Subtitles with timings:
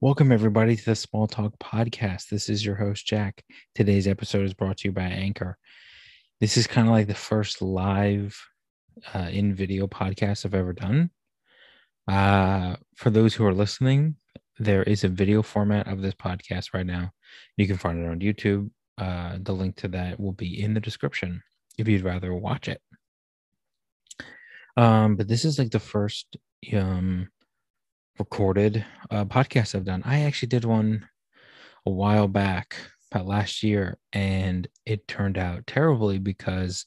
[0.00, 2.28] Welcome, everybody, to the Small Talk Podcast.
[2.28, 3.42] This is your host, Jack.
[3.74, 5.58] Today's episode is brought to you by Anchor.
[6.38, 8.40] This is kind of like the first live
[9.12, 11.10] uh, in video podcast I've ever done.
[12.06, 14.14] Uh, for those who are listening,
[14.60, 17.10] there is a video format of this podcast right now.
[17.56, 18.70] You can find it on YouTube.
[18.98, 21.42] Uh, the link to that will be in the description
[21.76, 22.80] if you'd rather watch it.
[24.76, 26.36] Um, but this is like the first
[26.72, 27.30] um,
[28.18, 30.02] recorded uh, podcasts I've done.
[30.04, 31.08] I actually did one
[31.86, 32.76] a while back,
[33.10, 36.86] about last year, and it turned out terribly because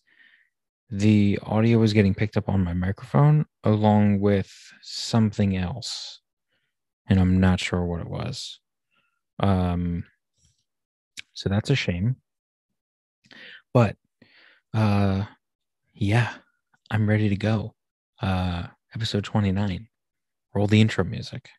[0.89, 6.21] the audio was getting picked up on my microphone along with something else,
[7.07, 8.59] and I'm not sure what it was.
[9.39, 10.03] Um,
[11.33, 12.17] so that's a shame.
[13.73, 13.95] But
[14.73, 15.25] uh,
[15.93, 16.33] yeah,
[16.89, 17.73] I'm ready to go.
[18.21, 19.87] Uh, episode 29.
[20.53, 21.49] Roll the intro music.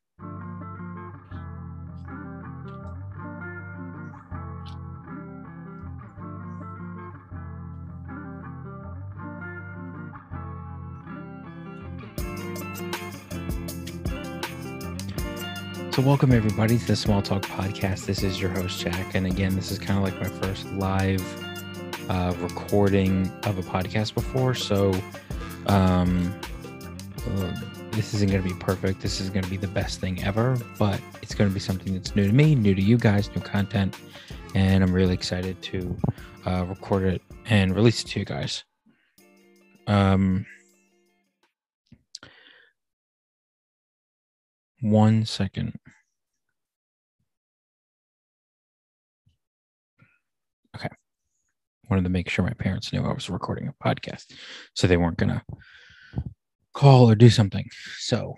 [15.93, 18.07] So, welcome everybody to the Small Talk Podcast.
[18.07, 19.15] This is your host, Jack.
[19.15, 21.23] And again, this is kind of like my first live
[22.11, 24.55] uh, recording of a podcast before.
[24.55, 24.93] So,
[25.67, 26.35] um,
[27.27, 27.55] uh,
[27.93, 29.01] this isn't going to be perfect.
[29.01, 31.93] This is going to be the best thing ever, but it's going to be something
[31.93, 33.97] that's new to me, new to you guys, new content.
[34.55, 35.97] And I'm really excited to
[36.47, 38.65] uh, record it and release it to you guys.
[39.87, 40.47] Um,
[44.81, 45.79] one second.
[50.77, 50.89] Okay.
[51.91, 54.33] Wanted to make sure my parents knew I was recording a podcast
[54.75, 55.43] so they weren't going to
[56.73, 57.69] call or do something.
[57.99, 58.35] So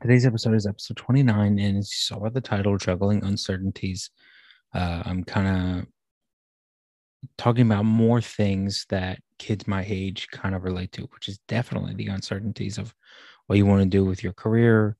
[0.00, 4.10] today's episode is episode 29, and as you saw by the title, Juggling Uncertainties,
[4.74, 5.86] uh, I'm kind of
[7.36, 11.94] talking about more things that kids my age kind of relate to, which is definitely
[11.94, 12.94] the uncertainties of
[13.46, 14.96] what you want to do with your career,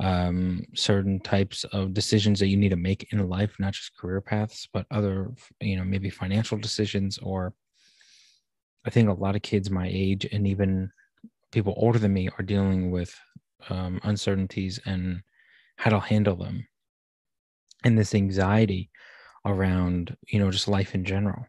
[0.00, 4.20] um, certain types of decisions that you need to make in life, not just career
[4.20, 7.52] paths, but other, you know, maybe financial decisions or
[8.86, 10.90] I think a lot of kids my age and even
[11.52, 13.14] people older than me are dealing with
[13.68, 15.22] um, uncertainties and
[15.76, 16.66] how to handle them.
[17.84, 18.90] And this anxiety
[19.46, 21.46] around you know just life in general.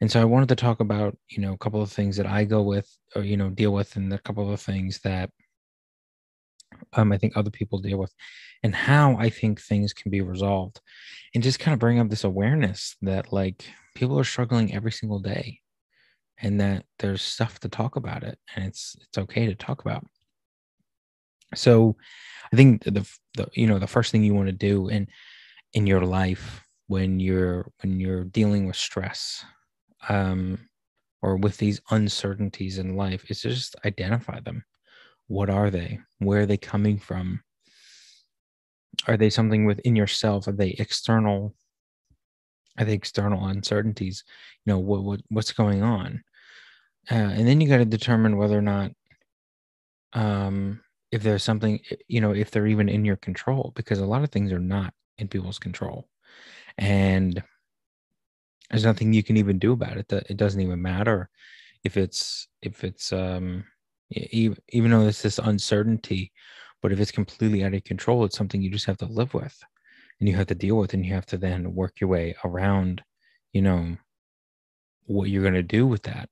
[0.00, 2.44] And so i wanted to talk about you know a couple of things that i
[2.44, 5.30] go with or you know deal with and a couple of things that
[6.92, 8.12] um, i think other people deal with
[8.62, 10.80] and how i think things can be resolved.
[11.34, 15.18] And just kind of bring up this awareness that like people are struggling every single
[15.18, 15.60] day
[16.40, 20.06] and that there's stuff to talk about it and it's it's okay to talk about.
[21.54, 21.96] So
[22.52, 23.04] i think the,
[23.34, 25.08] the you know the first thing you want to do in
[25.72, 29.44] in your life when you're when you're dealing with stress
[30.08, 30.56] um
[31.22, 34.64] or with these uncertainties in life is just identify them.
[35.26, 35.98] What are they?
[36.18, 37.42] Where are they coming from?
[39.08, 40.46] Are they something within yourself?
[40.46, 41.54] Are they external
[42.78, 44.24] I think external uncertainties,
[44.64, 46.22] you know, what, what what's going on.
[47.10, 48.92] Uh, and then you got to determine whether or not
[50.12, 50.80] um
[51.12, 54.30] if there's something you know if they're even in your control because a lot of
[54.30, 56.08] things are not in people's control
[56.78, 57.42] and
[58.70, 61.28] there's nothing you can even do about it That it doesn't even matter
[61.84, 63.64] if it's if it's um
[64.10, 66.32] even, even though there's this uncertainty
[66.82, 69.58] but if it's completely out of control it's something you just have to live with
[70.20, 73.02] and you have to deal with and you have to then work your way around
[73.52, 73.96] you know
[75.04, 76.28] what you're going to do with that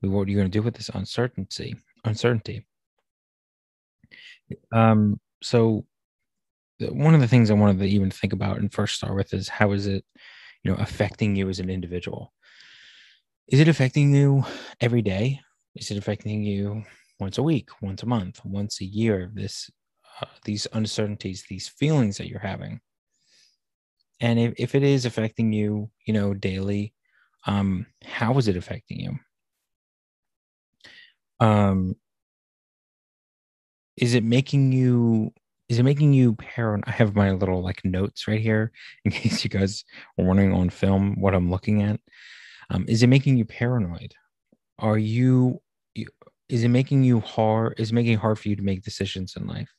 [0.00, 1.74] what you're going to do with this uncertainty
[2.04, 2.66] uncertainty.
[4.72, 5.86] Um so
[6.80, 9.48] one of the things i wanted to even think about and first start with is
[9.48, 10.04] how is it
[10.62, 12.32] you know affecting you as an individual?
[13.48, 14.44] Is it affecting you
[14.80, 15.40] every day?
[15.74, 16.84] Is it affecting you
[17.20, 19.70] once a week once a month once a year this
[20.20, 22.80] uh, these uncertainties these feelings that you're having
[24.20, 26.94] and if, if it is affecting you you know daily
[27.46, 29.18] um how is it affecting you?
[31.40, 31.96] Um
[33.96, 35.32] is it making you
[35.68, 38.72] is it making you paranoid i have my little like notes right here
[39.04, 39.84] in case you guys
[40.18, 42.00] are wondering on film what i'm looking at.
[42.70, 44.14] Um is it making you paranoid?
[44.78, 45.60] Are you
[46.48, 49.46] is it making you hard is making it hard for you to make decisions in
[49.46, 49.70] life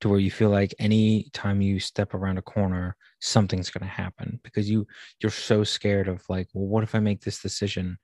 [0.00, 3.94] to where you feel like any time you step around a corner something's going to
[3.94, 4.86] happen because you
[5.20, 7.96] you're so scared of like well what if i make this decision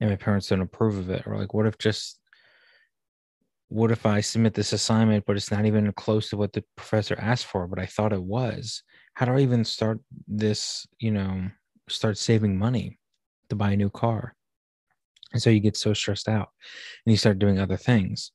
[0.00, 2.20] and my parents don't approve of it or like what if just
[3.70, 7.16] what if I submit this assignment, but it's not even close to what the professor
[7.20, 8.82] asked for, but I thought it was?
[9.14, 11.48] How do I even start this, you know,
[11.88, 12.98] start saving money
[13.48, 14.34] to buy a new car?
[15.32, 16.48] And so you get so stressed out
[17.06, 18.32] and you start doing other things.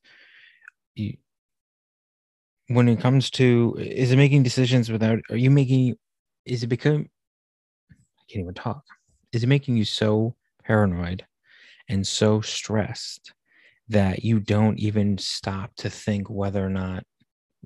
[0.94, 1.18] You,
[2.68, 5.96] when it comes to, is it making decisions without, are you making,
[6.44, 7.08] is it become,
[7.90, 8.82] I can't even talk.
[9.32, 10.34] Is it making you so
[10.64, 11.24] paranoid
[11.88, 13.32] and so stressed
[13.88, 17.04] that you don't even stop to think whether or not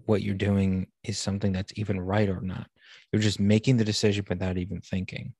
[0.06, 2.66] what you're doing is something that's even right or not.
[3.12, 5.34] You're just making the decision without even thinking.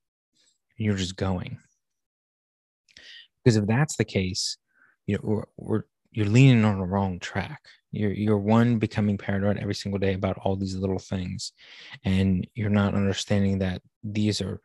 [0.77, 1.57] You're just going.
[3.43, 4.57] Because if that's the case,
[5.05, 7.61] you know, we're, we're you're leaning on the wrong track.
[7.91, 11.51] You're you're one becoming paranoid every single day about all these little things,
[12.05, 14.61] and you're not understanding that these are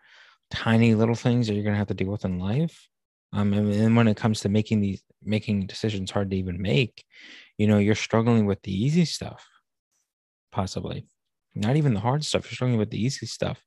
[0.51, 2.89] tiny little things that you're gonna have to deal with in life.
[3.33, 7.05] Um, and, and when it comes to making these making decisions hard to even make,
[7.59, 9.47] you know, you're struggling with the easy stuff,
[10.53, 11.07] possibly.
[11.55, 12.45] Not even the hard stuff.
[12.45, 13.63] You're struggling with the easy stuff.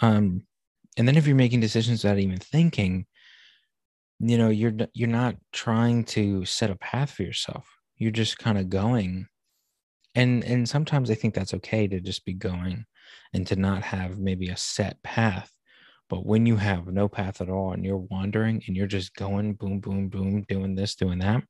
[0.00, 0.42] Um,
[0.96, 3.06] and then if you're making decisions without even thinking,
[4.22, 7.68] you know, you're you're not trying to set a path for yourself.
[7.96, 9.26] You're just kind of going.
[10.14, 12.84] And and sometimes I think that's okay to just be going
[13.34, 15.52] and to not have maybe a set path
[16.12, 19.54] but when you have no path at all and you're wandering and you're just going
[19.54, 21.42] boom, boom, boom, doing this, doing that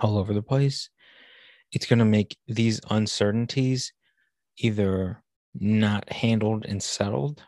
[0.00, 0.90] all over the place,
[1.70, 3.92] it's going to make these uncertainties
[4.58, 5.22] either
[5.54, 7.44] not handled and settled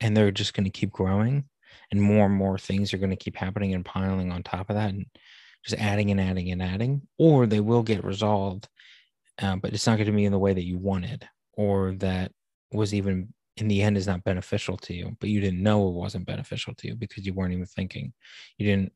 [0.00, 1.44] and they're just going to keep growing
[1.90, 4.76] and more and more things are going to keep happening and piling on top of
[4.76, 5.06] that and
[5.64, 8.68] just adding and adding and adding or they will get resolved
[9.40, 12.32] uh, but it's not going to be in the way that you wanted or that
[12.72, 15.94] was even in the end is not beneficial to you, but you didn't know it
[15.94, 18.12] wasn't beneficial to you because you weren't even thinking.
[18.56, 18.92] You didn't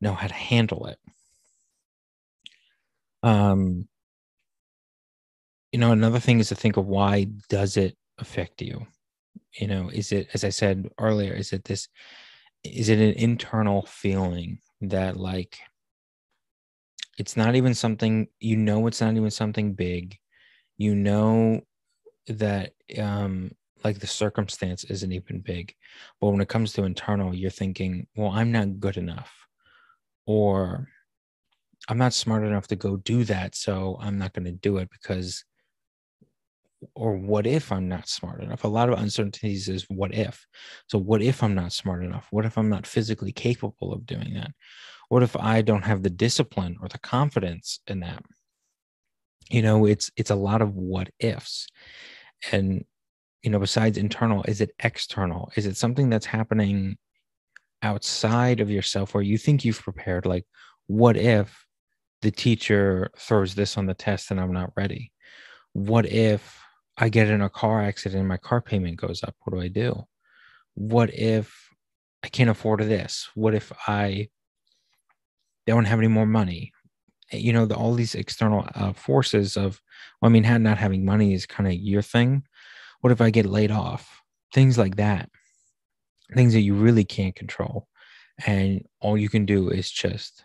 [0.00, 0.98] know how to handle it.
[3.22, 3.88] Um,
[5.70, 8.86] you know, another thing is to think of why does it affect you?
[9.58, 11.88] You know, is it, as I said earlier, is it this,
[12.64, 15.58] is it an internal feeling that like
[17.18, 20.16] it's not even something, you know, it's not even something big.
[20.78, 21.60] You know
[22.28, 23.52] that um
[23.84, 25.74] like the circumstance isn't even big.
[26.20, 29.32] But when it comes to internal, you're thinking, well, I'm not good enough,
[30.26, 30.88] or
[31.88, 33.54] I'm not smart enough to go do that.
[33.56, 35.44] So I'm not going to do it because,
[36.94, 38.64] or what if I'm not smart enough?
[38.64, 40.46] A lot of uncertainties is what if.
[40.88, 42.26] So, what if I'm not smart enough?
[42.30, 44.52] What if I'm not physically capable of doing that?
[45.08, 48.24] What if I don't have the discipline or the confidence in that?
[49.50, 51.66] You know, it's it's a lot of what ifs.
[52.50, 52.84] And
[53.42, 56.96] you know besides internal is it external is it something that's happening
[57.82, 60.46] outside of yourself where you think you've prepared like
[60.86, 61.66] what if
[62.22, 65.12] the teacher throws this on the test and i'm not ready
[65.72, 66.61] what if
[66.98, 69.68] i get in a car accident and my car payment goes up what do i
[69.68, 70.04] do
[70.74, 71.70] what if
[72.22, 74.28] i can't afford this what if i
[75.66, 76.72] don't have any more money
[77.30, 79.80] you know the, all these external uh, forces of
[80.20, 82.42] well, i mean not having money is kind of your thing
[83.02, 84.22] what if I get laid off?
[84.54, 85.28] Things like that.
[86.34, 87.88] Things that you really can't control.
[88.46, 90.44] And all you can do is just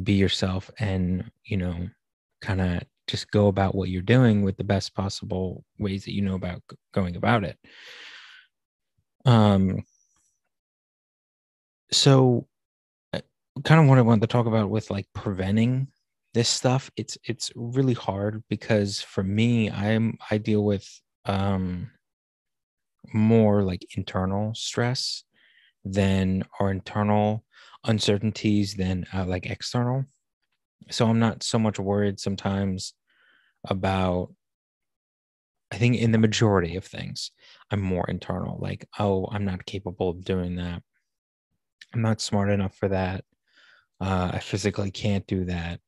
[0.00, 1.88] be yourself and, you know,
[2.40, 6.22] kind of just go about what you're doing with the best possible ways that you
[6.22, 6.62] know about
[6.92, 7.58] going about it.
[9.24, 9.84] Um,
[11.90, 12.46] so
[13.12, 13.20] uh,
[13.64, 15.88] kind of what I wanted to talk about with like preventing
[16.32, 20.84] this stuff it's it's really hard because for me i'm i deal with
[21.26, 21.88] um,
[23.12, 25.22] more like internal stress
[25.84, 27.44] than our internal
[27.84, 30.04] uncertainties than uh, like external.
[30.90, 32.94] So I'm not so much worried sometimes
[33.66, 34.32] about,
[35.72, 37.30] I think in the majority of things,
[37.70, 40.82] I'm more internal, like, oh, I'm not capable of doing that.
[41.92, 43.24] I'm not smart enough for that.
[44.00, 45.80] Uh, I physically can't do that.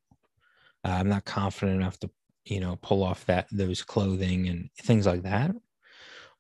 [0.84, 2.10] Uh, I'm not confident enough to
[2.46, 5.50] you know pull off that those clothing and things like that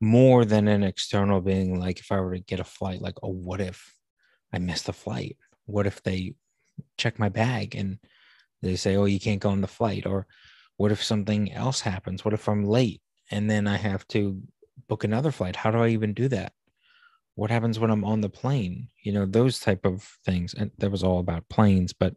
[0.00, 3.32] more than an external being like if i were to get a flight like oh
[3.32, 3.94] what if
[4.52, 5.36] i missed the flight
[5.66, 6.34] what if they
[6.96, 7.98] check my bag and
[8.62, 10.26] they say oh you can't go on the flight or
[10.76, 12.24] what if something else happens?
[12.24, 14.40] What if i'm late and then i have to
[14.88, 15.56] book another flight?
[15.56, 16.52] How do i even do that?
[17.34, 18.88] What happens when i'm on the plane?
[19.02, 20.54] You know those type of things.
[20.54, 22.14] And that was all about planes but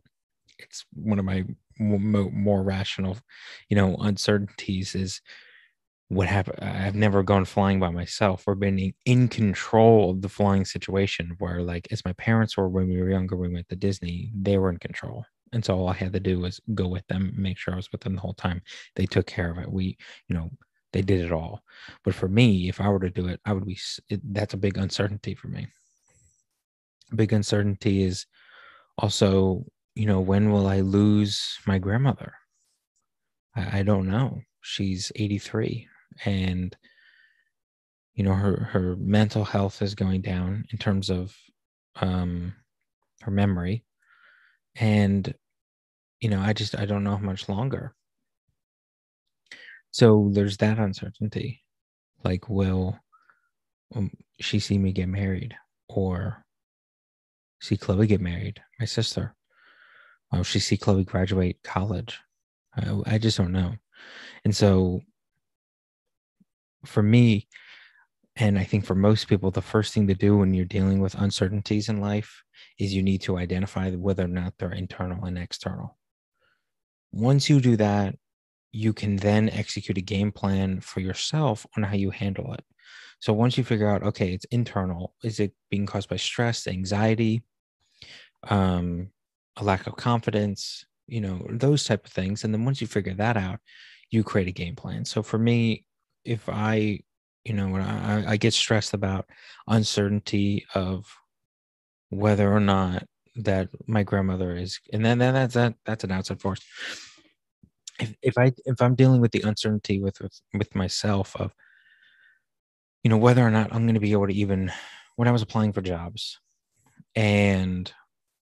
[0.60, 1.46] it's one of my
[1.80, 3.18] more, rational,
[3.70, 5.22] you know, uncertainties is
[6.10, 6.60] what happened.
[6.62, 11.62] I've never gone flying by myself or been in control of the flying situation where,
[11.62, 14.70] like, as my parents were when we were younger, we went to Disney, they were
[14.70, 15.26] in control.
[15.54, 17.92] And so all I had to do was go with them, make sure I was
[17.92, 18.62] with them the whole time.
[18.96, 19.72] They took care of it.
[19.72, 20.50] We, you know,
[20.94, 21.64] they did it all.
[22.04, 23.80] But for me, if I were to do it, I would be,
[24.10, 25.68] it, that's a big uncertainty for me.
[27.12, 28.26] A big uncertainty is
[28.98, 29.66] also,
[29.96, 32.34] you know, when will I lose my grandmother?
[33.56, 34.42] I, I don't know.
[34.62, 35.88] She's 83
[36.26, 36.76] and,
[38.14, 41.36] you know, her, her mental health is going down in terms of
[42.02, 42.54] um,
[43.22, 43.86] her memory.
[44.80, 45.34] And,
[46.22, 47.94] you know, I just, I don't know how much longer.
[49.92, 51.62] So there's that uncertainty.
[52.24, 52.98] Like, will
[53.96, 55.56] um, she see me get married
[55.88, 56.46] or
[57.62, 59.36] see Chloe get married, my sister?
[60.32, 62.20] Will she see Chloe graduate college?
[62.76, 63.74] I, I just don't know.
[64.46, 65.02] And so
[66.86, 67.48] for me,
[68.40, 71.14] and I think for most people, the first thing to do when you're dealing with
[71.14, 72.42] uncertainties in life
[72.80, 75.98] is you need to identify whether or not they're internal and external.
[77.12, 78.16] Once you do that,
[78.72, 82.64] you can then execute a game plan for yourself on how you handle it.
[83.20, 87.44] So once you figure out, okay, it's internal, is it being caused by stress, anxiety,
[88.48, 89.10] um,
[89.58, 92.44] a lack of confidence, you know, those type of things.
[92.46, 93.60] And then once you figure that out,
[94.12, 95.04] you create a game plan.
[95.04, 95.86] So for me,
[96.24, 97.02] if I,
[97.50, 99.28] you know, I, I get stressed about
[99.68, 101.12] uncertainty of
[102.12, 106.40] whether or not that my grandmother is, and then, then that's that that's an outside
[106.40, 106.62] force.
[108.00, 111.52] If, if I if I'm dealing with the uncertainty with with, with myself of,
[113.02, 114.72] you know, whether or not I'm going to be able to even
[115.16, 116.40] when I was applying for jobs,
[117.16, 117.92] and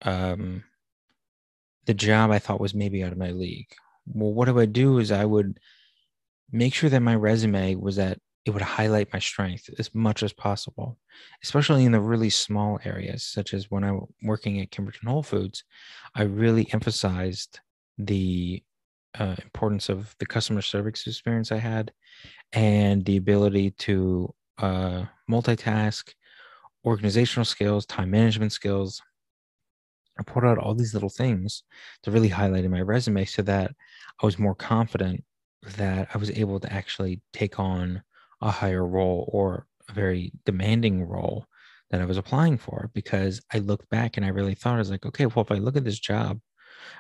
[0.03, 0.63] um,
[1.87, 3.73] the job I thought was maybe out of my league.
[4.07, 5.59] Well, what do I do is I would
[6.53, 10.33] make sure that my resume was that it would highlight my strength as much as
[10.33, 10.99] possible,
[11.43, 15.65] especially in the really small areas, such as when I'm working at Kimberton Whole Foods.
[16.15, 17.61] I really emphasized
[17.99, 18.63] the
[19.19, 21.93] uh, importance of the customer service experience I had
[22.53, 26.13] and the ability to uh, multitask,
[26.85, 29.03] organizational skills, time management skills,
[30.19, 31.63] I put out all these little things
[32.03, 33.73] to really highlight in my resume so that
[34.23, 35.25] I was more confident
[35.77, 38.03] that I was able to actually take on
[38.41, 41.47] a higher role or a very demanding role
[41.91, 44.91] that I was applying for because I looked back and I really thought I was
[44.91, 46.41] like, okay, well, if I look at this job,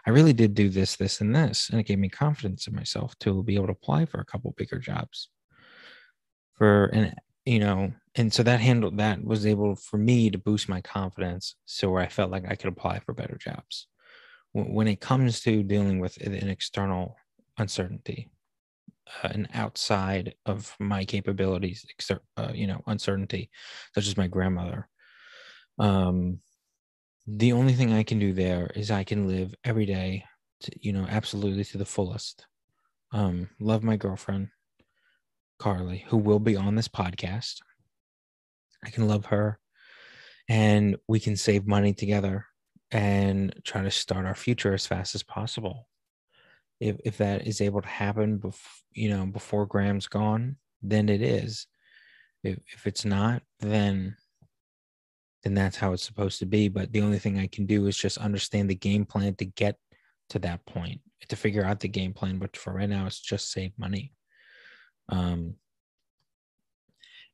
[0.06, 1.70] I really did do this, this, and this.
[1.70, 4.54] And it gave me confidence in myself to be able to apply for a couple
[4.56, 5.30] bigger jobs.
[6.54, 7.14] For and
[7.46, 11.56] you know, and so that handled that was able for me to boost my confidence
[11.64, 13.86] so where i felt like i could apply for better jobs
[14.52, 17.16] when it comes to dealing with an external
[17.58, 18.28] uncertainty
[19.22, 21.84] uh, an outside of my capabilities
[22.36, 23.50] uh, you know uncertainty
[23.94, 24.88] such as my grandmother.
[25.78, 26.40] Um
[27.26, 30.24] the only thing i can do there is i can live every day
[30.60, 32.46] to, you know absolutely to the fullest.
[33.12, 34.48] Um love my girlfriend
[35.58, 37.58] carly who will be on this podcast.
[38.84, 39.58] I can love her
[40.48, 42.46] and we can save money together
[42.90, 45.86] and try to start our future as fast as possible.
[46.80, 51.22] If, if that is able to happen, bef- you know, before Gram's gone, then it
[51.22, 51.66] is.
[52.42, 54.16] If, if it's not, then
[55.42, 56.68] then that's how it's supposed to be.
[56.68, 59.76] But the only thing I can do is just understand the game plan to get
[60.30, 62.38] to that point, to figure out the game plan.
[62.38, 64.12] But for right now, it's just save money.
[65.08, 65.54] Um,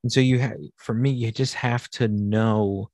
[0.02, 2.90] and so you have, for me, you just have to know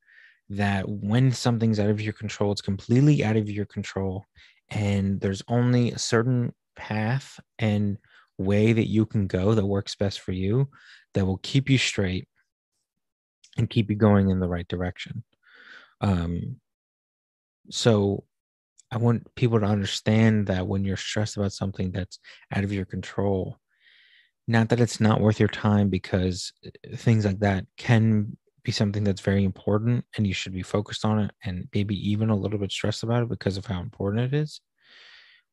[0.48, 4.24] that when something's out of your control, it's completely out of your control.
[4.74, 7.98] And there's only a certain path and
[8.38, 10.68] way that you can go that works best for you
[11.14, 12.26] that will keep you straight
[13.56, 15.24] and keep you going in the right direction.
[16.00, 16.56] Um,
[17.70, 18.24] so
[18.90, 22.18] I want people to understand that when you're stressed about something that's
[22.54, 23.58] out of your control,
[24.48, 29.04] not that it's not worth your time because uh, things like that can be something
[29.04, 32.58] that's very important and you should be focused on it and maybe even a little
[32.58, 34.60] bit stressed about it because of how important it is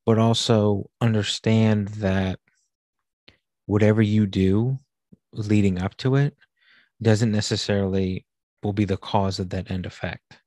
[0.05, 2.39] but also understand that
[3.65, 4.77] whatever you do
[5.33, 6.35] leading up to it
[7.01, 8.25] doesn't necessarily
[8.63, 10.39] will be the cause of that end effect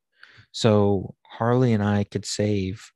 [0.53, 2.91] so Carly and i could save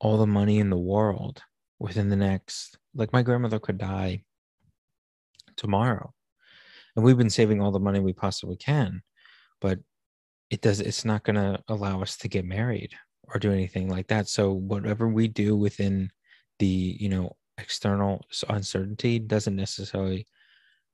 [0.00, 1.42] all the money in the world
[1.78, 4.22] within the next like my grandmother could die
[5.56, 6.12] tomorrow.
[6.94, 9.02] And we've been saving all the money we possibly can,
[9.60, 9.78] but
[10.50, 12.92] it does it's not going to allow us to get married
[13.24, 14.28] or do anything like that.
[14.28, 16.10] So whatever we do within
[16.58, 20.26] the, you know, external uncertainty doesn't necessarily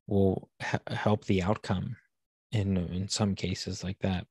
[0.07, 1.97] will ha- help the outcome
[2.53, 4.27] in in some cases like that.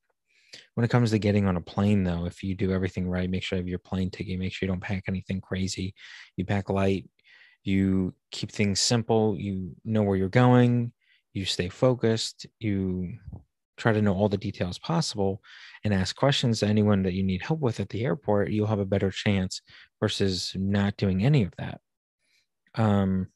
[0.76, 3.44] when it comes to getting on a plane, though, if you do everything right, make
[3.44, 5.94] sure you have your plane ticket, make sure you don't pack anything crazy.
[6.38, 7.10] You pack light,
[7.64, 10.94] you keep things simple, you know where you're going,
[11.34, 13.14] you stay focused, you
[13.82, 15.42] try to know all the details possible
[15.84, 18.80] and ask questions to anyone that you need help with at the airport, you'll have
[18.80, 19.62] a better chance
[20.00, 21.82] versus not doing any of that.
[22.76, 23.28] Um,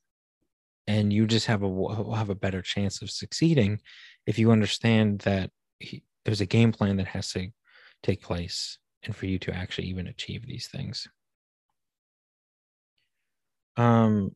[0.87, 3.79] and you just have a have a better chance of succeeding
[4.25, 5.49] if you understand that
[5.79, 7.47] he, there's a game plan that has to
[8.03, 11.07] take place and for you to actually even achieve these things
[13.77, 14.31] um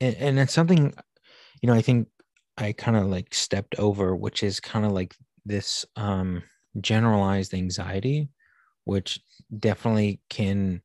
[0.00, 0.92] and, and it's something
[1.60, 2.08] you know i think
[2.56, 6.42] i kind of like stepped over which is kind of like this um
[6.80, 8.28] generalized anxiety
[8.84, 9.20] which
[9.58, 10.82] definitely can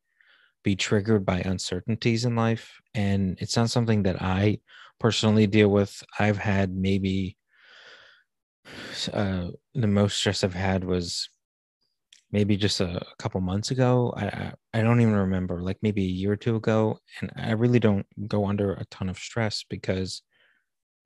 [0.63, 2.79] be triggered by uncertainties in life.
[2.93, 4.59] And it's not something that i
[5.00, 6.03] personally deal with.
[6.19, 7.38] I've had maybe
[9.13, 11.29] uh, the most stress I've had was
[12.31, 14.13] maybe just a, a couple months ago.
[14.17, 17.51] I, I, I don't even remember, like maybe a year or two ago, and I
[17.51, 20.24] really don't go under a ton of stress because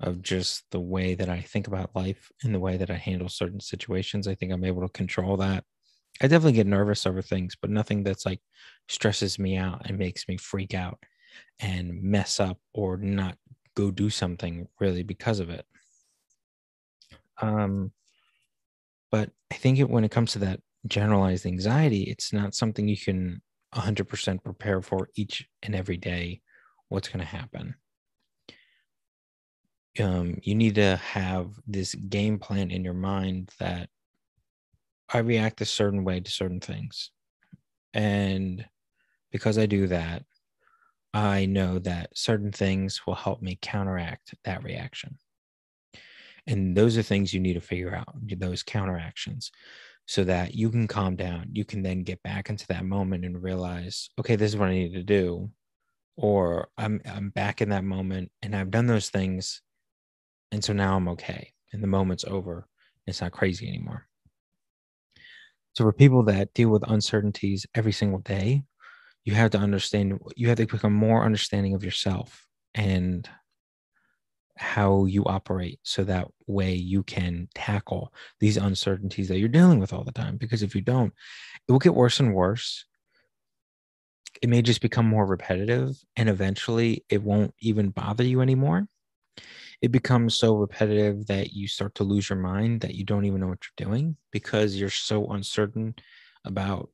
[0.02, 3.30] of just the way that I think about life and the way that I handle
[3.30, 4.28] certain situations.
[4.28, 5.64] I think I'm able to control that.
[6.22, 8.42] I definitely get nervous over things, but nothing that's like
[8.88, 11.00] stresses me out and makes me freak out
[11.60, 13.38] and mess up or not
[13.76, 15.66] go do something really because of it.
[17.42, 17.92] Um,
[19.12, 22.98] but I think it, when it comes to that generalized anxiety, it's not something you
[22.98, 23.42] can
[23.76, 26.42] 100% prepare for each and every day
[26.90, 27.76] what's going to happen.
[30.00, 33.90] Um, you need to have this game plan in your mind that
[35.12, 37.12] I react a certain way to certain things.
[37.94, 38.66] And
[39.32, 40.24] because I do that,
[41.14, 45.18] I know that certain things will help me counteract that reaction.
[46.46, 49.52] And those are things you need to figure out, those counteractions,
[50.06, 51.50] so that you can calm down.
[51.54, 54.74] You can then get back into that moment and realize, okay, this is what I
[54.74, 55.50] need to do.
[56.16, 59.62] Or I'm I'm back in that moment and I've done those things.
[60.52, 61.54] And so now I'm okay.
[61.72, 62.68] And the moment's over.
[63.06, 64.08] It's not crazy anymore.
[65.74, 68.64] So for people that deal with uncertainties every single day,
[69.24, 73.30] you have to understand you have to become more understanding of yourself and
[74.58, 79.94] how you operate so that way you can tackle these uncertainties that you're dealing with
[79.94, 81.14] all the time because if you don't
[81.68, 82.86] it will get worse and worse
[84.42, 88.86] it may just become more repetitive and eventually it won't even bother you anymore
[89.82, 93.40] it becomes so repetitive that you start to lose your mind that you don't even
[93.40, 95.96] know what you're doing because you're so uncertain
[96.46, 96.90] about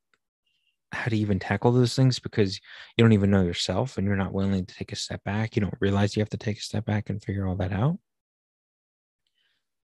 [0.92, 2.60] how to even tackle those things because
[2.96, 5.56] you don't even know yourself and you're not willing to take a step back.
[5.56, 7.98] You don't realize you have to take a step back and figure all that out.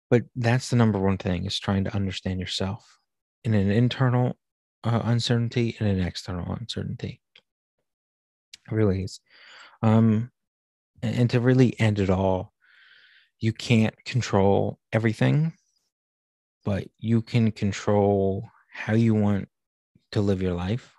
[0.08, 2.98] But that's the number one thing is trying to understand yourself
[3.42, 4.36] in an internal
[4.84, 7.20] uh, uncertainty and an external uncertainty.
[8.70, 9.20] It really is.
[9.82, 10.30] Um,
[11.02, 12.52] and to really end it all,
[13.40, 15.52] you can't control everything,
[16.64, 19.48] but you can control how you want
[20.12, 20.92] to live your life.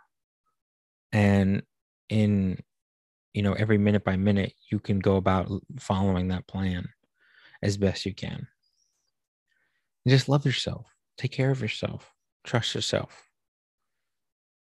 [1.12, 1.64] And
[2.10, 2.60] in
[3.34, 6.90] you know every minute by minute you can go about following that plan
[7.62, 8.48] as best you can.
[10.06, 10.88] And just love yourself.
[11.18, 12.14] Take care of yourself.
[12.44, 13.24] Trust yourself.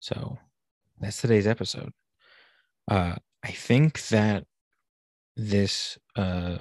[0.00, 0.38] So
[1.00, 1.92] that's today's episode.
[2.90, 4.44] Uh i think that
[5.36, 6.58] this uh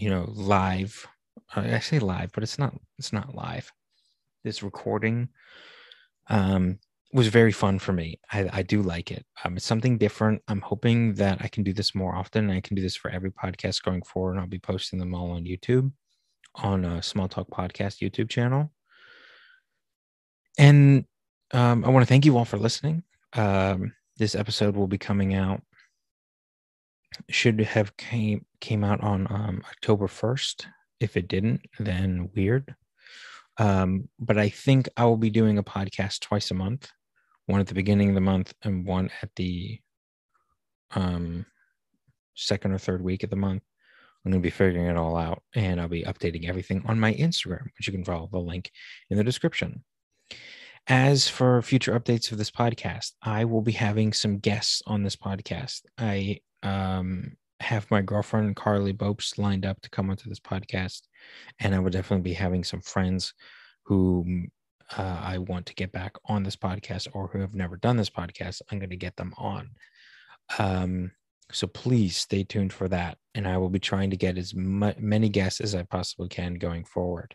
[0.00, 1.06] you know live
[1.54, 3.72] uh, i say live but it's not it's not live
[4.44, 5.28] this recording
[6.28, 6.78] um
[7.12, 8.20] was very fun for me.
[8.32, 9.26] I, I do like it.
[9.44, 10.42] Um, it's something different.
[10.46, 12.50] I'm hoping that I can do this more often.
[12.50, 14.32] I can do this for every podcast going forward.
[14.32, 15.90] And I'll be posting them all on YouTube,
[16.56, 18.72] on a Small Talk Podcast YouTube channel.
[20.58, 21.04] And
[21.52, 23.02] um, I want to thank you all for listening.
[23.32, 25.62] Um, this episode will be coming out.
[27.28, 30.66] Should have came came out on um, October first.
[31.00, 32.74] If it didn't, then weird.
[33.58, 36.90] Um, but I think I will be doing a podcast twice a month
[37.50, 39.80] one at the beginning of the month and one at the
[40.92, 41.44] um,
[42.34, 43.62] second or third week of the month.
[44.24, 47.14] I'm going to be figuring it all out and I'll be updating everything on my
[47.14, 48.70] Instagram, which you can follow the link
[49.08, 49.82] in the description.
[50.86, 55.16] As for future updates of this podcast, I will be having some guests on this
[55.16, 55.82] podcast.
[55.98, 61.02] I um, have my girlfriend Carly Bopes lined up to come onto this podcast,
[61.58, 63.34] and I will definitely be having some friends
[63.84, 64.46] who
[64.96, 68.10] uh, I want to get back on this podcast or who have never done this
[68.10, 69.70] podcast, I'm going to get them on.
[70.58, 71.12] Um,
[71.52, 73.18] so please stay tuned for that.
[73.34, 76.54] And I will be trying to get as m- many guests as I possibly can
[76.54, 77.34] going forward.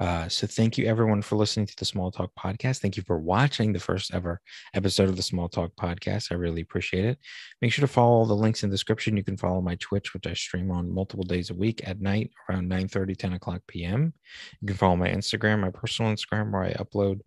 [0.00, 2.78] Uh, so thank you everyone for listening to the Small Talk podcast.
[2.78, 4.40] Thank you for watching the first ever
[4.74, 6.30] episode of the Small Talk podcast.
[6.30, 7.18] I really appreciate it.
[7.60, 9.16] Make sure to follow the links in the description.
[9.16, 12.30] You can follow my Twitch, which I stream on multiple days a week at night
[12.48, 14.12] around 9 30, 10 o'clock p.m.
[14.60, 17.20] You can follow my Instagram, my personal Instagram, where I upload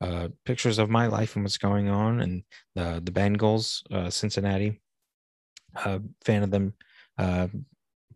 [0.00, 2.42] uh, pictures of my life and what's going on and
[2.74, 4.80] the the Bengals, uh, Cincinnati.
[5.76, 6.74] Uh, fan of them.
[7.18, 7.48] Uh,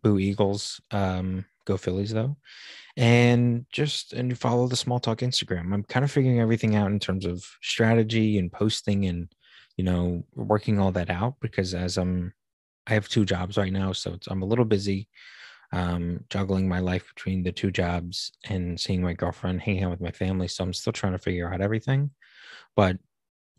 [0.01, 0.81] boo Eagles.
[0.91, 2.37] Um, go Phillies though.
[2.95, 5.73] And just and follow the small talk Instagram.
[5.73, 9.31] I'm kind of figuring everything out in terms of strategy and posting and
[9.77, 12.33] you know working all that out because as I'm
[12.85, 15.07] I have two jobs right now, so I'm a little busy
[15.73, 20.01] um, juggling my life between the two jobs and seeing my girlfriend, hanging out with
[20.01, 20.47] my family.
[20.47, 22.11] So I'm still trying to figure out everything.
[22.75, 22.97] But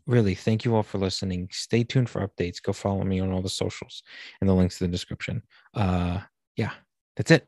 [0.07, 1.49] really, thank you all for listening.
[1.51, 2.61] Stay tuned for updates.
[2.61, 4.01] Go follow me on all the socials
[4.39, 5.43] and the links in the description.
[5.73, 6.19] Uh,
[6.55, 6.71] yeah,
[7.17, 7.47] that's it.